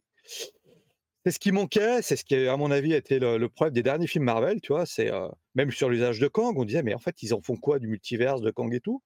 c'est 1.25 1.33
ce 1.33 1.41
qui 1.41 1.51
manquait, 1.51 2.03
c'est 2.03 2.17
ce 2.17 2.25
qui, 2.25 2.37
à 2.37 2.57
mon 2.57 2.71
avis, 2.71 2.95
a 2.95 2.97
été 2.99 3.19
le, 3.19 3.49
problème 3.49 3.75
des 3.75 3.83
derniers 3.83 4.07
films 4.07 4.25
Marvel, 4.25 4.61
tu 4.61 4.73
vois. 4.73 4.87
C'est 4.87 5.11
même 5.57 5.73
sur 5.73 5.89
l'usage 5.89 6.21
de 6.21 6.29
Kang, 6.29 6.57
on 6.57 6.65
disait, 6.65 6.85
mais 6.85 6.95
en 6.95 7.01
fait, 7.01 7.21
ils 7.23 7.35
en 7.35 7.41
font 7.41 7.57
quoi 7.57 7.81
du 7.81 7.89
multiverse 7.89 8.41
de 8.41 8.53
Kang 8.53 8.73
et 8.73 8.81
tout? 8.81 9.03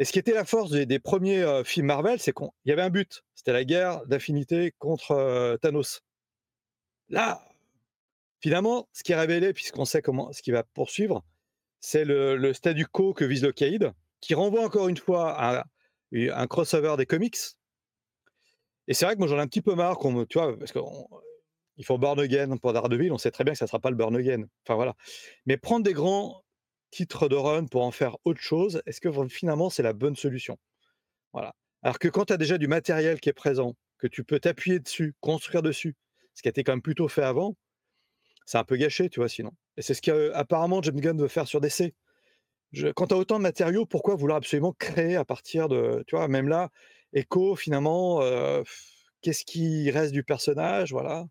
Et 0.00 0.04
ce 0.06 0.12
qui 0.12 0.18
était 0.18 0.32
la 0.32 0.46
force 0.46 0.70
des, 0.70 0.98
premiers 0.98 1.62
films 1.62 1.86
Marvel, 1.86 2.18
c'est 2.18 2.32
qu'il 2.32 2.48
y 2.64 2.72
avait 2.72 2.80
un 2.80 2.88
but. 2.88 3.22
C'était 3.34 3.52
la 3.52 3.64
guerre 3.64 4.06
d'affinité 4.06 4.72
contre 4.78 5.58
Thanos. 5.60 6.00
Là, 7.10 7.44
finalement, 8.40 8.88
ce 8.94 9.02
qui 9.02 9.12
est 9.12 9.16
révélé, 9.16 9.52
puisqu'on 9.52 9.84
sait 9.84 10.00
comment 10.00 10.32
ce 10.32 10.40
qui 10.40 10.52
va 10.52 10.62
poursuivre, 10.62 11.22
c'est 11.80 12.06
le, 12.06 12.52
statu 12.54 12.86
quo 12.86 13.12
que 13.12 13.26
vise 13.26 13.44
le 13.44 13.52
qui 13.52 14.34
renvoie 14.34 14.64
encore 14.64 14.88
une 14.88 14.96
fois 14.96 15.34
à 15.38 15.64
un 16.12 16.46
crossover 16.46 16.96
des 16.96 17.06
comics. 17.06 17.36
Et 18.88 18.94
c'est 18.94 19.04
vrai 19.04 19.14
que 19.14 19.18
moi 19.18 19.28
j'en 19.28 19.36
ai 19.36 19.42
un 19.42 19.46
petit 19.46 19.62
peu 19.62 19.74
marre 19.74 19.98
qu'on 19.98 20.24
tu 20.24 20.38
vois, 20.38 20.58
parce 20.58 20.72
qu'ils 20.72 21.84
font 21.84 21.98
Born 21.98 22.18
Again 22.18 22.56
pour 22.56 22.72
Daredevil, 22.72 23.12
on 23.12 23.18
sait 23.18 23.30
très 23.30 23.44
bien 23.44 23.52
que 23.52 23.58
ça 23.58 23.66
ne 23.66 23.68
sera 23.68 23.80
pas 23.80 23.90
le 23.90 23.96
Born 23.96 24.16
Again. 24.16 24.44
Enfin 24.64 24.76
voilà. 24.76 24.94
Mais 25.44 25.58
prendre 25.58 25.84
des 25.84 25.92
grands 25.92 26.42
titres 26.90 27.28
de 27.28 27.36
run 27.36 27.66
pour 27.66 27.82
en 27.82 27.90
faire 27.90 28.16
autre 28.24 28.40
chose, 28.40 28.82
est-ce 28.86 29.00
que 29.00 29.10
finalement 29.28 29.70
c'est 29.70 29.82
la 29.82 29.92
bonne 29.92 30.16
solution? 30.16 30.58
Voilà. 31.32 31.54
Alors 31.82 31.98
que 31.98 32.08
quand 32.08 32.26
tu 32.26 32.32
as 32.32 32.36
déjà 32.36 32.58
du 32.58 32.68
matériel 32.68 33.20
qui 33.20 33.28
est 33.28 33.34
présent, 33.34 33.76
que 33.98 34.06
tu 34.06 34.24
peux 34.24 34.40
t'appuyer 34.40 34.80
dessus, 34.80 35.14
construire 35.20 35.62
dessus, 35.62 35.96
ce 36.34 36.42
qui 36.42 36.48
a 36.48 36.50
été 36.50 36.64
quand 36.64 36.72
même 36.72 36.82
plutôt 36.82 37.08
fait 37.08 37.22
avant, 37.22 37.56
c'est 38.46 38.58
un 38.58 38.64
peu 38.64 38.76
gâché, 38.76 39.08
tu 39.08 39.20
vois, 39.20 39.28
sinon. 39.28 39.52
Et 39.76 39.82
c'est 39.82 39.94
ce 39.94 40.02
qu'apparemment 40.02 40.82
James 40.82 41.00
Gunn 41.00 41.20
veut 41.20 41.28
faire 41.28 41.46
sur 41.46 41.60
DC. 41.60 41.94
quand 42.94 43.06
tu 43.08 43.14
as 43.14 43.16
autant 43.16 43.38
de 43.38 43.42
matériaux, 43.42 43.86
pourquoi 43.86 44.16
vouloir 44.16 44.38
absolument 44.38 44.72
créer 44.72 45.16
à 45.16 45.24
partir 45.24 45.68
de. 45.68 46.02
Tu 46.06 46.16
vois, 46.16 46.28
même 46.28 46.48
là, 46.48 46.70
Echo, 47.12 47.56
finalement, 47.56 48.22
euh, 48.22 48.62
qu'est-ce 49.22 49.44
qui 49.44 49.90
reste 49.90 50.12
du 50.12 50.24
personnage 50.24 50.92
Voilà. 50.92 51.26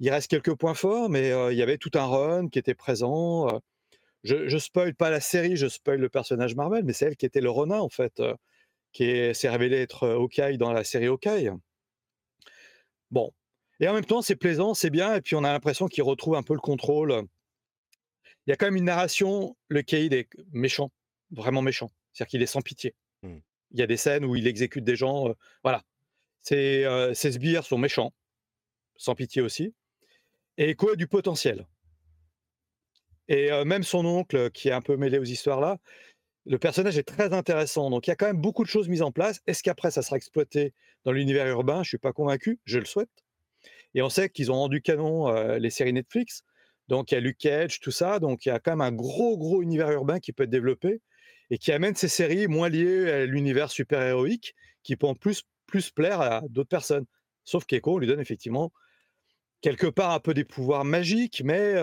Il 0.00 0.10
reste 0.10 0.28
quelques 0.28 0.54
points 0.56 0.74
forts, 0.74 1.08
mais 1.08 1.30
euh, 1.30 1.52
il 1.52 1.58
y 1.58 1.62
avait 1.62 1.78
tout 1.78 1.90
un 1.94 2.06
run 2.06 2.48
qui 2.48 2.58
était 2.58 2.74
présent. 2.74 3.48
Euh. 3.48 3.58
Je, 4.24 4.36
ne 4.36 4.58
spoil 4.58 4.94
pas 4.94 5.10
la 5.10 5.20
série, 5.20 5.56
je 5.56 5.68
spoil 5.68 6.00
le 6.00 6.08
personnage 6.08 6.54
Marvel, 6.54 6.84
mais 6.84 6.92
c'est 6.92 7.06
elle 7.06 7.16
qui 7.16 7.26
était 7.26 7.40
le 7.40 7.50
Ronin, 7.50 7.78
en 7.78 7.88
fait, 7.88 8.22
qui 8.92 9.34
s'est 9.34 9.48
révélé 9.48 9.80
être 9.80 10.08
Hawkeye 10.08 10.58
dans 10.58 10.72
la 10.72 10.84
série 10.84 11.06
Hawkeye. 11.06 11.50
Bon. 13.10 13.32
Et 13.80 13.88
en 13.88 13.94
même 13.94 14.04
temps, 14.04 14.22
c'est 14.22 14.36
plaisant, 14.36 14.74
c'est 14.74 14.90
bien, 14.90 15.14
et 15.14 15.20
puis 15.20 15.36
on 15.36 15.44
a 15.44 15.52
l'impression 15.52 15.88
qu'il 15.88 16.02
retrouve 16.04 16.36
un 16.36 16.42
peu 16.42 16.54
le 16.54 16.60
contrôle. 16.60 17.24
Il 18.46 18.50
y 18.50 18.52
a 18.52 18.56
quand 18.56 18.66
même 18.66 18.76
une 18.76 18.84
narration, 18.84 19.56
le 19.68 19.82
Cade 19.82 20.12
est 20.12 20.28
méchant, 20.52 20.90
vraiment 21.30 21.62
méchant. 21.62 21.90
C'est-à-dire 22.12 22.30
qu'il 22.30 22.42
est 22.42 22.46
sans 22.46 22.62
pitié. 22.62 22.94
Mmh 23.22 23.38
il 23.74 23.80
y 23.80 23.82
a 23.82 23.86
des 23.86 23.96
scènes 23.96 24.24
où 24.24 24.36
il 24.36 24.46
exécute 24.46 24.84
des 24.84 24.96
gens. 24.96 25.34
voilà. 25.62 25.82
Ces, 26.42 26.86
sbires 27.14 27.64
sont 27.64 27.78
méchants, 27.78 28.12
sans 28.96 29.14
pitié 29.14 29.42
aussi. 29.42 29.74
Et 30.56 30.70
Echo 30.70 30.90
a 30.90 30.96
du 30.96 31.08
potentiel? 31.08 31.66
Et 33.28 33.50
même 33.64 33.82
son 33.82 34.04
oncle, 34.04 34.50
qui 34.50 34.68
est 34.68 34.72
un 34.72 34.82
peu 34.82 34.96
mêlé 34.96 35.18
aux 35.18 35.24
histoires 35.24 35.60
là, 35.60 35.78
le 36.46 36.58
personnage 36.58 36.98
est 36.98 37.04
très 37.04 37.32
intéressant. 37.32 37.88
Donc 37.88 38.06
il 38.06 38.10
y 38.10 38.12
a 38.12 38.16
quand 38.16 38.26
même 38.26 38.40
beaucoup 38.40 38.64
de 38.64 38.68
choses 38.68 38.88
mises 38.88 39.00
en 39.00 39.12
place. 39.12 39.40
Est-ce 39.46 39.62
qu'après 39.62 39.90
ça 39.90 40.02
sera 40.02 40.16
exploité 40.16 40.74
dans 41.04 41.12
l'univers 41.12 41.46
urbain? 41.46 41.76
Je 41.76 41.78
ne 41.80 41.84
suis 41.84 41.98
pas 41.98 42.12
convaincu, 42.12 42.58
je 42.66 42.78
le 42.78 42.84
souhaite. 42.84 43.08
Et 43.94 44.02
on 44.02 44.10
sait 44.10 44.28
qu'ils 44.28 44.52
ont 44.52 44.56
rendu 44.56 44.82
canon 44.82 45.32
les 45.56 45.70
séries 45.70 45.94
Netflix. 45.94 46.42
Donc 46.88 47.10
il 47.10 47.14
y 47.14 47.16
a 47.16 47.20
Luke 47.20 47.38
Cage, 47.38 47.80
tout 47.80 47.90
ça. 47.90 48.18
Donc 48.18 48.44
il 48.44 48.50
y 48.50 48.52
a 48.52 48.58
quand 48.58 48.72
même 48.72 48.82
un 48.82 48.92
gros, 48.92 49.38
gros 49.38 49.62
univers 49.62 49.90
urbain 49.90 50.20
qui 50.20 50.32
peut 50.34 50.42
être 50.42 50.50
développé 50.50 51.00
et 51.48 51.56
qui 51.56 51.72
amène 51.72 51.94
ces 51.94 52.08
séries 52.08 52.46
moins 52.46 52.68
liées 52.68 53.10
à 53.10 53.24
l'univers 53.24 53.70
super-héroïque, 53.70 54.54
qui 54.82 54.96
peut 54.96 55.06
en 55.06 55.14
plus, 55.14 55.44
plus 55.66 55.90
plaire 55.90 56.20
à 56.20 56.42
d'autres 56.50 56.68
personnes. 56.68 57.06
Sauf 57.44 57.64
qu'Echo, 57.64 57.94
on 57.94 57.98
lui 57.98 58.06
donne 58.06 58.20
effectivement 58.20 58.70
quelque 59.62 59.86
part 59.86 60.10
un 60.10 60.20
peu 60.20 60.34
des 60.34 60.44
pouvoirs 60.44 60.84
magiques, 60.84 61.40
mais 61.42 61.74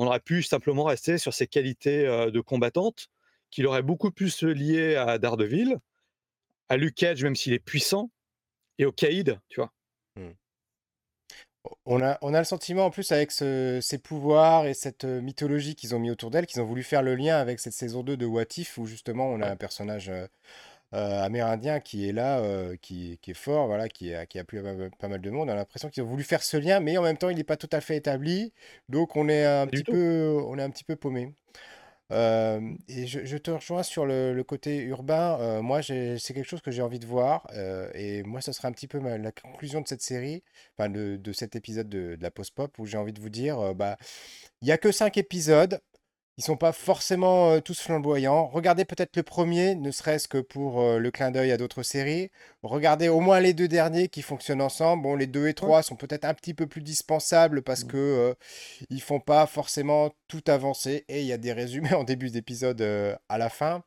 on 0.00 0.06
aurait 0.06 0.20
pu 0.20 0.44
simplement 0.44 0.84
rester 0.84 1.18
sur 1.18 1.34
ses 1.34 1.48
qualités 1.48 2.04
de 2.04 2.40
combattante, 2.40 3.08
qu'il 3.50 3.66
aurait 3.66 3.82
beaucoup 3.82 4.12
plus 4.12 4.44
liées 4.44 4.94
à 4.94 5.18
Daredevil, 5.18 5.76
à 6.68 6.76
Luke 6.76 6.94
Cage, 6.94 7.24
même 7.24 7.34
s'il 7.34 7.52
est 7.52 7.58
puissant, 7.58 8.08
et 8.78 8.84
au 8.84 8.92
Caïd, 8.92 9.40
tu 9.48 9.60
vois? 9.60 9.72
Mmh. 10.14 10.28
On 11.84 12.00
a, 12.00 12.16
on 12.22 12.32
a 12.32 12.38
le 12.38 12.44
sentiment 12.44 12.86
en 12.86 12.90
plus 12.90 13.10
avec 13.10 13.32
ces 13.32 13.98
pouvoirs 14.02 14.66
et 14.66 14.74
cette 14.74 15.04
mythologie 15.04 15.74
qu'ils 15.74 15.96
ont 15.96 15.98
mis 15.98 16.12
autour 16.12 16.30
d'elle, 16.30 16.46
qu'ils 16.46 16.62
ont 16.62 16.64
voulu 16.64 16.84
faire 16.84 17.02
le 17.02 17.16
lien 17.16 17.36
avec 17.36 17.58
cette 17.58 17.72
saison 17.72 18.04
2 18.04 18.16
de 18.16 18.24
What 18.24 18.44
If, 18.56 18.78
où 18.78 18.86
justement 18.86 19.28
on 19.28 19.42
a 19.42 19.50
un 19.50 19.56
personnage 19.56 20.12
euh, 20.94 20.98
euh, 20.98 21.22
amérindien 21.22 21.80
qui 21.80 22.08
est 22.08 22.12
là, 22.12 22.42
qui, 22.80 23.18
est 23.26 23.34
fort, 23.34 23.66
voilà, 23.66 23.88
qui, 23.88 24.14
a, 24.14 24.26
qui 24.26 24.38
a 24.38 24.44
plu 24.44 24.62
pas, 24.98 25.08
mal 25.08 25.20
de 25.20 25.30
monde. 25.30 25.48
On 25.48 25.52
a 25.52 25.54
l'impression 25.54 25.88
qu'ils 25.88 26.02
ont 26.02 26.06
voulu 26.06 26.24
faire 26.24 26.42
ce 26.42 26.56
lien, 26.56 26.80
mais 26.80 26.96
en 26.98 27.02
même 27.02 27.16
temps 27.16 27.30
il 27.30 27.36
n'est 27.36 27.44
pas 27.44 27.56
tout 27.56 27.70
à 27.72 27.80
fait 27.80 27.96
établi, 27.96 28.52
donc 28.88 29.16
on 29.16 29.28
est 29.28 29.44
un 29.44 29.66
petit 29.66 29.84
peu, 29.84 30.40
on 30.46 30.58
est 30.58 30.62
un 30.62 30.70
petit 30.70 30.84
peu 30.84 30.96
paumé. 30.96 31.34
Euh, 32.10 32.60
et 32.88 33.06
je, 33.06 33.36
te 33.36 33.50
rejoins 33.50 33.82
sur 33.82 34.06
le, 34.06 34.42
côté 34.42 34.78
urbain. 34.78 35.38
Euh, 35.40 35.62
moi, 35.62 35.82
c'est 35.82 36.18
quelque 36.26 36.44
chose 36.44 36.62
que 36.62 36.70
j'ai 36.70 36.82
envie 36.82 36.98
de 36.98 37.06
voir. 37.06 37.46
Euh, 37.52 37.90
et 37.94 38.22
moi, 38.22 38.40
ce 38.40 38.52
sera 38.52 38.68
un 38.68 38.72
petit 38.72 38.88
peu 38.88 38.98
la 38.98 39.32
conclusion 39.32 39.80
de 39.80 39.88
cette 39.88 40.02
série, 40.02 40.42
enfin 40.76 40.88
de, 40.88 41.32
cet 41.32 41.56
épisode 41.56 41.88
de, 41.88 42.16
de 42.16 42.22
la 42.22 42.30
post-pop, 42.30 42.78
où 42.78 42.86
j'ai 42.86 42.98
envie 42.98 43.12
de 43.12 43.20
vous 43.20 43.28
dire, 43.28 43.74
bah, 43.74 43.98
il 44.62 44.66
n'y 44.66 44.72
a 44.72 44.78
que 44.78 44.92
5 44.92 45.16
épisodes. 45.18 45.80
Ils 46.38 46.44
sont 46.44 46.56
pas 46.56 46.70
forcément 46.70 47.50
euh, 47.50 47.60
tous 47.60 47.80
flamboyants. 47.80 48.46
Regardez 48.46 48.84
peut-être 48.84 49.16
le 49.16 49.24
premier, 49.24 49.74
ne 49.74 49.90
serait-ce 49.90 50.28
que 50.28 50.38
pour 50.38 50.80
euh, 50.80 50.98
le 51.00 51.10
clin 51.10 51.32
d'œil 51.32 51.50
à 51.50 51.56
d'autres 51.56 51.82
séries. 51.82 52.30
Regardez 52.62 53.08
au 53.08 53.18
moins 53.18 53.40
les 53.40 53.54
deux 53.54 53.66
derniers 53.66 54.06
qui 54.06 54.22
fonctionnent 54.22 54.62
ensemble. 54.62 55.02
Bon, 55.02 55.16
les 55.16 55.26
deux 55.26 55.48
et 55.48 55.54
trois 55.54 55.82
sont 55.82 55.96
peut-être 55.96 56.24
un 56.24 56.34
petit 56.34 56.54
peu 56.54 56.68
plus 56.68 56.80
dispensables 56.80 57.62
parce 57.62 57.82
mmh. 57.84 57.88
que 57.88 57.96
euh, 57.96 58.34
ils 58.88 59.02
font 59.02 59.18
pas 59.18 59.46
forcément 59.46 60.12
tout 60.28 60.44
avancer 60.46 61.04
et 61.08 61.22
il 61.22 61.26
y 61.26 61.32
a 61.32 61.38
des 61.38 61.52
résumés 61.52 61.92
en 61.94 62.04
début 62.04 62.30
d'épisode 62.30 62.82
à 63.28 63.38
la 63.38 63.48
fin. 63.48 63.82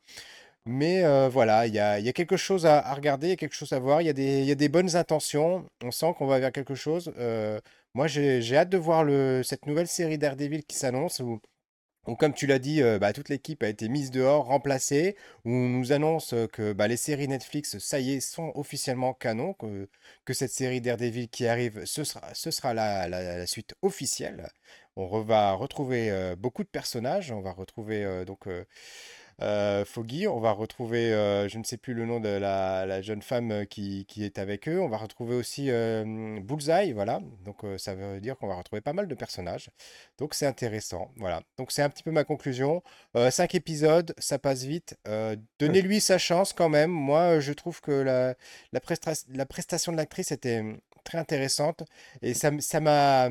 Mais 0.66 1.04
voilà, 1.30 1.68
il 1.68 1.74
y 1.74 1.80
a, 1.80 2.14
quelque 2.14 2.38
chose 2.38 2.66
à, 2.66 2.94
regarder, 2.94 3.28
il 3.28 3.30
y 3.32 3.34
a 3.34 3.36
quelque 3.38 3.56
chose 3.56 3.74
à 3.74 3.80
voir, 3.80 4.02
il 4.02 4.06
y, 4.06 4.10
a 4.10 4.14
des, 4.14 4.44
y 4.44 4.52
a 4.52 4.56
des 4.56 4.70
bonnes 4.70 4.96
intentions. 4.96 5.66
On 5.84 5.92
sent 5.92 6.14
qu'on 6.18 6.28
va 6.28 6.40
vers 6.40 6.52
quelque 6.52 6.76
chose. 6.76 7.12
moi, 7.94 8.08
j'ai 8.08 8.58
hâte 8.58 8.70
de 8.70 8.78
voir 8.78 9.04
le, 9.04 9.42
cette 9.44 9.66
nouvelle 9.68 9.88
série 9.88 10.18
Daredevil 10.18 10.64
qui 10.66 10.76
s'annonce 10.76 11.20
où 11.22 11.40
donc, 12.08 12.20
comme 12.20 12.34
tu 12.34 12.48
l'as 12.48 12.58
dit, 12.58 12.82
euh, 12.82 12.98
bah, 12.98 13.14
toute 13.14 13.30
l'équipe 13.30 13.62
a 13.62 13.68
été 13.68 13.88
mise 13.88 14.10
dehors, 14.10 14.46
remplacée. 14.46 15.16
On 15.46 15.52
nous 15.52 15.92
annonce 15.92 16.34
que 16.52 16.74
bah, 16.74 16.88
les 16.88 16.98
séries 16.98 17.28
Netflix, 17.28 17.78
ça 17.78 18.00
y 18.00 18.14
est, 18.14 18.20
sont 18.22 18.52
officiellement 18.56 19.14
canon. 19.14 19.54
Que, 19.54 19.88
cette 20.34 20.52
série 20.52 20.82
Daredevil 20.82 21.30
qui 21.30 21.46
arrive, 21.46 21.86
ce 21.86 22.04
sera, 22.04 22.74
la, 22.74 23.46
suite 23.46 23.76
officielle. 23.84 24.50
On 24.96 25.22
va 25.22 25.54
retrouver 25.54 26.10
euh, 26.10 26.36
beaucoup 26.36 26.64
de 26.64 26.70
personnages. 26.70 27.32
On 27.32 27.42
va 27.42 27.52
retrouver 27.52 28.04
euh, 28.04 28.26
donc 28.26 28.48
euh, 29.42 29.86
Foggy. 29.86 30.28
On 30.28 30.40
va 30.40 30.52
retrouver, 30.52 31.14
euh, 31.14 31.48
je 31.48 31.58
ne 31.58 31.64
sais 31.64 31.78
plus 31.78 31.94
le 31.94 32.06
nom 32.06 32.20
de 32.20 32.30
la, 32.30 33.02
jeune 33.02 33.22
femme 33.22 33.52
euh, 33.52 33.66
qui, 33.66 34.06
est 34.18 34.40
avec 34.40 34.68
eux. 34.68 34.80
On 34.80 34.88
va 34.88 34.98
retrouver 34.98 35.36
aussi 35.36 35.70
Bullseye, 36.42 36.94
voilà. 36.94 37.22
Donc 37.44 37.64
ça 37.78 37.96
veut 37.96 38.20
dire 38.20 38.38
qu'on 38.38 38.48
va 38.48 38.56
retrouver 38.56 38.82
pas 38.82 38.94
mal 38.94 39.08
de 39.08 39.16
personnages. 39.16 39.70
Donc 40.18 40.34
c'est 40.34 40.46
intéressant, 40.46 41.12
voilà. 41.18 41.42
Donc 41.58 41.72
c'est 41.72 41.82
un 41.82 41.90
petit 41.90 42.04
peu 42.04 42.12
ma 42.12 42.24
conclusion. 42.24 42.84
cinq 43.30 43.56
épisodes, 43.56 44.14
ça 44.18 44.40
passe 44.40 44.64
vite. 44.64 44.98
Donnez-lui 45.60 46.02
sa 46.02 46.18
chance 46.18 46.54
quand 46.54 46.70
même. 46.70 46.92
Moi, 46.92 47.40
je 47.40 47.54
trouve 47.54 47.82
que 47.82 47.92
la, 47.92 48.36
la, 48.72 49.46
prestation 49.46 49.92
de 49.92 49.98
l'actrice 49.98 50.32
était 50.32 50.64
très 51.04 51.18
intéressante 51.18 51.84
et 52.22 52.34
ça 52.34 52.52
m'a 52.80 53.30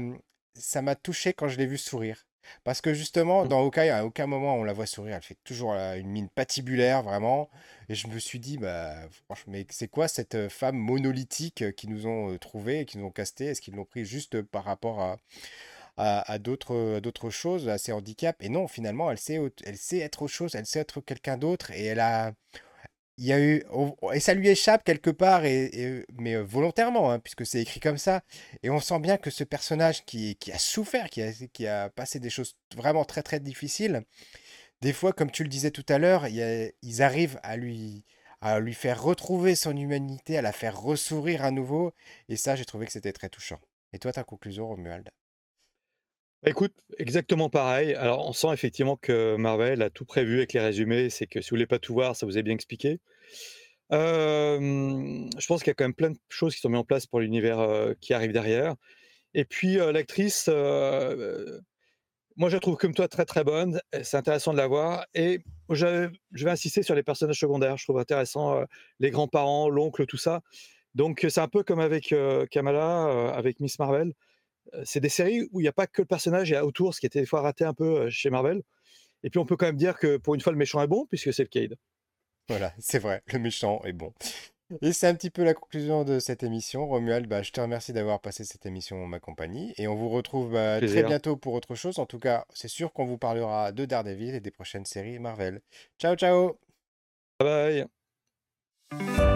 ça 0.54 0.83
m'a 0.83 0.95
touché 0.95 1.33
quand 1.33 1.49
je 1.49 1.59
l'ai 1.59 1.66
vu 1.66 1.78
sourire. 1.78 2.26
Parce 2.64 2.80
que 2.80 2.94
justement, 2.94 3.44
mmh. 3.44 3.49
dans 3.49 3.61
Hawkeye, 3.61 3.90
à 3.90 4.04
aucun 4.04 4.26
moment 4.26 4.56
on 4.56 4.64
la 4.64 4.73
voit 4.73 4.87
sourire. 4.87 5.16
Elle 5.16 5.23
fait 5.23 5.38
toujours 5.44 5.73
une 5.73 6.09
mine 6.09 6.28
patibulaire, 6.28 7.02
vraiment. 7.02 7.50
Et 7.88 7.94
je 7.94 8.06
me 8.09 8.18
suis 8.18 8.38
dit, 8.38 8.59
bah, 8.59 8.94
franchement, 9.25 9.52
mais 9.52 9.66
c'est 9.70 9.88
quoi 9.88 10.09
cette 10.09 10.49
femme 10.49 10.76
monolithique 10.76 11.75
qui 11.75 11.88
nous 11.88 12.06
ont 12.06 12.37
trouvé, 12.38 12.85
qui 12.85 12.99
nous 12.99 13.06
ont 13.06 13.11
casté 13.11 13.47
Est-ce 13.47 13.61
qu'ils 13.61 13.75
l'ont 13.75 13.85
pris 13.85 14.04
juste 14.04 14.42
par 14.42 14.64
rapport 14.64 15.00
à, 15.00 15.18
à, 15.97 16.38
d'autres 16.38 17.30
choses, 17.30 17.68
à 17.68 17.78
ses 17.78 17.92
handicaps? 17.92 18.38
Et 18.44 18.49
non, 18.49 18.68
finalement, 18.68 19.11
elle 19.11 19.18
sait, 19.18 19.40
elle 19.64 19.76
sait 19.76 19.99
être 19.99 20.23
autre 20.23 20.32
chose, 20.32 20.54
elle 20.54 20.66
sait 20.66 20.80
être 20.80 21.00
quelqu'un 21.00 21.37
d'autre. 21.37 21.70
Et 21.73 21.85
elle 21.85 22.00
a 22.00 22.32
il 23.19 23.26
y 23.26 23.33
a 23.33 23.40
eu 23.40 23.64
et 24.14 24.21
ça 24.21 24.35
lui 24.35 24.49
échappe 24.49 24.85
quelque 24.85 25.11
part 25.11 25.45
et, 25.45 26.05
mais 26.19 26.35
euh, 26.37 26.43
volontairement 26.43 27.11
hein, 27.11 27.19
puisque 27.19 27.45
c'est 27.47 27.61
écrit 27.61 27.81
comme 27.81 27.99
ça. 27.99 28.23
Et 28.62 28.71
on 28.71 28.81
sent 28.81 28.99
bien 29.00 29.19
que 29.19 29.31
ce 29.31 29.45
personnage 29.45 30.05
qui, 30.05 30.37
qui 30.37 30.52
a 30.52 30.59
souffert 30.59 31.11
qui 31.11 31.23
a, 31.23 31.33
qui 31.52 31.67
a 31.67 31.90
passé 31.90 32.19
des 32.21 32.31
choses 32.31 32.57
vraiment 32.76 33.05
très 33.05 33.23
très 33.23 33.40
difficiles 33.40 34.02
des 34.83 34.93
fois 34.93 35.12
comme 35.12 35.31
tu 35.31 35.43
le 35.43 35.49
disais 35.49 35.71
tout 35.71 35.87
à 35.88 35.99
l'heure 35.99 36.26
ils 36.29 37.02
arrivent 37.02 37.38
à 37.43 37.57
lui 37.57 38.05
à 38.40 38.59
lui 38.61 38.75
faire 38.75 39.02
retrouver 39.02 39.55
son 39.55 39.76
humanité 39.76 40.38
à 40.38 40.43
la 40.43 40.52
faire 40.52 40.81
ressourire 40.81 41.45
à 41.45 41.50
nouveau. 41.50 41.93
Et 42.29 42.37
ça 42.37 42.57
j'ai 42.57 42.64
trouvé 42.64 42.87
que 42.87 42.93
c'était 42.93 43.12
très 43.12 43.29
touchant. 43.29 43.61
Et 43.93 43.99
toi 43.99 44.12
ta 44.12 44.25
conclusion 44.25 44.69
Romuald? 44.69 45.11
Écoute, 46.47 46.73
exactement 46.99 47.50
pareil. 47.50 47.94
Alors, 47.94 48.26
on 48.28 48.32
sent 48.32 48.52
effectivement 48.52 48.97
que 48.97 49.37
Marvel 49.37 49.82
a 49.82 49.90
tout 49.90 50.04
prévu 50.04 50.38
avec 50.38 50.52
les 50.52 50.61
résumés. 50.61 51.11
C'est 51.11 51.26
que 51.26 51.40
si 51.40 51.50
vous 51.50 51.56
voulez 51.56 51.66
pas 51.66 51.78
tout 51.78 51.92
voir, 51.92 52.16
ça 52.16 52.26
vous 52.26 52.38
est 52.38 52.42
bien 52.42 52.54
expliqué. 52.54 53.00
je 53.90 55.47
pense 55.47 55.62
qu'il 55.62 55.70
y 55.70 55.73
a 55.73 55.75
quand 55.75 55.85
même 55.85 55.94
plein 55.94 56.11
de 56.11 56.18
choses 56.28 56.54
qui 56.54 56.61
sont 56.61 56.68
mises 56.68 56.78
en 56.78 56.85
place 56.85 57.06
pour 57.06 57.20
l'univers 57.20 57.94
qui 58.00 58.14
arrive 58.14 58.32
derrière. 58.32 58.75
Et 59.35 59.44
puis, 59.44 59.76
l'actrice, 59.76 60.49
moi, 62.37 62.49
je 62.49 62.54
la 62.56 62.61
trouve 62.61 62.76
comme 62.76 62.94
toi 62.94 63.09
très 63.09 63.25
très 63.25 63.44
bonne. 63.44 63.80
C'est 64.02 64.16
intéressant 64.16 64.52
de 64.52 64.59
la 64.59 64.66
voir. 64.66 65.06
Et 65.14 65.40
je 65.70 66.11
vais 66.32 66.50
insister 66.50 66.82
sur 66.82 66.94
les 66.94 67.02
personnages 67.02 67.38
secondaires. 67.38 67.76
Je 67.76 67.85
trouve 67.85 67.99
intéressant 67.99 68.64
les 68.99 69.11
grands-parents, 69.11 69.68
l'oncle, 69.68 70.06
tout 70.06 70.16
ça. 70.16 70.40
Donc, 70.94 71.26
c'est 71.28 71.40
un 71.40 71.49
peu 71.49 71.62
comme 71.62 71.80
avec 71.80 72.14
Kamala, 72.50 73.30
avec 73.32 73.61
Miss 73.61 73.78
Marvel 73.78 74.14
c'est 74.85 75.00
des 75.00 75.09
séries 75.09 75.49
où 75.53 75.61
il 75.61 75.65
n'y 75.65 75.69
a 75.69 75.73
pas 75.73 75.87
que 75.87 76.03
le 76.03 76.07
personnage, 76.07 76.50
il 76.50 76.53
y 76.53 76.57
a 76.57 76.65
autour, 76.65 76.95
ce 76.95 77.00
qui 77.00 77.07
était 77.07 77.21
des 77.21 77.27
fois 77.27 77.41
raté 77.41 77.65
un 77.65 77.75
peu 77.75 78.09
chez 78.11 78.31
Marvel. 78.31 78.62
Et 79.23 79.31
puis 79.31 79.39
on 79.39 79.47
peut 79.47 79.57
quand 79.57 79.67
même 79.67 79.77
dire 79.77 79.99
que 79.99 80.17
pour 80.17 80.35
une 80.35 80.41
fois, 80.41 80.53
le 80.53 80.59
méchant 80.59 80.83
est 80.83 80.87
bon, 80.87 81.07
puisque 81.07 81.33
c'est 81.33 81.43
le 81.43 81.49
Cade. 81.49 81.77
Voilà, 82.49 82.73
c'est 82.79 82.99
vrai, 82.99 83.23
le 83.33 83.39
méchant 83.39 83.81
est 83.85 83.93
bon. 83.93 84.12
Et 84.83 84.93
c'est 84.93 85.09
un 85.09 85.15
petit 85.15 85.31
peu 85.31 85.43
la 85.43 85.55
conclusion 85.55 86.05
de 86.05 86.19
cette 86.19 86.43
émission. 86.43 86.87
Romuald, 86.87 87.27
bah, 87.27 87.43
je 87.43 87.50
te 87.50 87.61
remercie 87.61 87.93
d'avoir 87.93 88.21
passé 88.21 88.45
cette 88.45 88.67
émission 88.67 89.03
en 89.03 89.07
ma 89.07 89.19
compagnie. 89.19 89.75
Et 89.79 89.89
on 89.89 89.97
vous 89.97 90.09
retrouve 90.09 90.53
bah, 90.53 90.81
très 90.81 91.03
bientôt 91.03 91.37
pour 91.37 91.55
autre 91.55 91.75
chose. 91.75 91.99
En 91.99 92.07
tout 92.07 92.21
cas, 92.21 92.45
c'est 92.55 92.69
sûr 92.69 92.93
qu'on 92.93 93.05
vous 93.05 93.19
parlera 93.19 93.73
de 93.73 93.85
Daredevil 93.85 94.35
et 94.35 94.41
des 94.41 94.50
prochaines 94.50 94.85
séries 94.85 95.19
Marvel. 95.19 95.61
Ciao, 95.99 96.15
ciao 96.15 96.59
Bye 97.41 97.87
bye 98.91 99.29